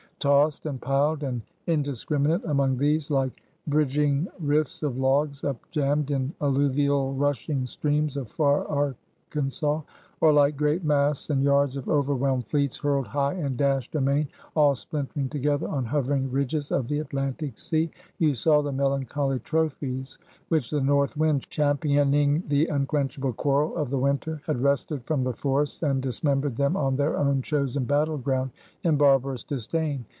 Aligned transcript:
Tossed, 0.21 0.67
and 0.67 0.79
piled, 0.79 1.23
and 1.23 1.41
indiscriminate 1.65 2.45
among 2.45 2.77
these, 2.77 3.09
like 3.09 3.41
bridging 3.65 4.27
rifts 4.39 4.83
of 4.83 4.99
logs 4.99 5.43
up 5.43 5.57
jammed 5.71 6.11
in 6.11 6.31
alluvial 6.41 7.15
rushing 7.15 7.65
streams 7.65 8.17
of 8.17 8.29
far 8.29 8.67
Arkansas: 8.67 9.81
or, 10.19 10.31
like 10.31 10.55
great 10.57 10.83
masts 10.83 11.31
and 11.31 11.41
yards 11.41 11.75
of 11.75 11.89
overwhelmed 11.89 12.45
fleets 12.45 12.77
hurled 12.77 13.07
high 13.07 13.33
and 13.33 13.57
dashed 13.57 13.95
amain, 13.95 14.27
all 14.55 14.75
splintering 14.75 15.27
together, 15.27 15.67
on 15.67 15.85
hovering 15.85 16.31
ridges 16.31 16.71
of 16.71 16.87
the 16.87 16.99
Atlantic 16.99 17.57
sea, 17.57 17.89
you 18.19 18.35
saw 18.35 18.61
the 18.61 18.71
melancholy 18.71 19.39
trophies 19.39 20.19
which 20.49 20.69
the 20.69 20.79
North 20.81 21.17
Wind, 21.17 21.49
championing 21.49 22.43
the 22.45 22.67
unquenchable 22.67 23.33
quarrel 23.33 23.75
of 23.75 23.89
the 23.89 23.97
Winter, 23.97 24.39
had 24.45 24.61
wrested 24.61 25.03
from 25.03 25.23
the 25.23 25.33
forests, 25.33 25.81
and 25.81 26.03
dismembered 26.03 26.57
them 26.57 26.77
on 26.77 26.95
their 26.95 27.17
own 27.17 27.41
chosen 27.41 27.85
battle 27.85 28.19
ground, 28.19 28.51
in 28.83 28.97
barbarous 28.97 29.43
disdain. 29.43 30.05